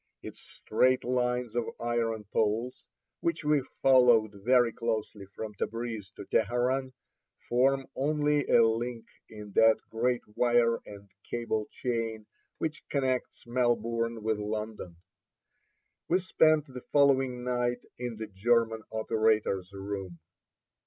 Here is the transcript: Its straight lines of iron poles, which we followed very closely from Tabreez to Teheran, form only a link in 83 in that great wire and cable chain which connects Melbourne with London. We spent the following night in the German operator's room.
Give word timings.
Its 0.23 0.39
straight 0.39 1.03
lines 1.03 1.55
of 1.55 1.65
iron 1.79 2.23
poles, 2.33 2.85
which 3.19 3.43
we 3.43 3.61
followed 3.83 4.31
very 4.33 4.73
closely 4.73 5.27
from 5.27 5.53
Tabreez 5.53 6.09
to 6.15 6.25
Teheran, 6.25 6.93
form 7.47 7.85
only 7.95 8.47
a 8.47 8.65
link 8.65 9.05
in 9.29 9.39
83 9.39 9.39
in 9.39 9.51
that 9.53 9.77
great 9.91 10.23
wire 10.35 10.77
and 10.87 11.07
cable 11.21 11.67
chain 11.69 12.25
which 12.57 12.81
connects 12.89 13.45
Melbourne 13.45 14.23
with 14.23 14.39
London. 14.39 14.95
We 16.07 16.19
spent 16.19 16.65
the 16.65 16.81
following 16.91 17.43
night 17.43 17.85
in 17.99 18.17
the 18.17 18.25
German 18.25 18.81
operator's 18.91 19.71
room. 19.71 20.17